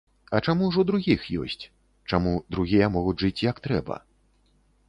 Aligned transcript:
А 0.35 0.37
чаму 0.45 0.69
ж 0.75 0.79
у 0.83 0.85
другіх 0.89 1.27
ёсць, 1.43 1.63
чаму 2.13 2.33
другія 2.57 2.91
могуць 2.97 3.19
жыць 3.25 3.45
як 3.49 3.63
трэба. 3.69 4.01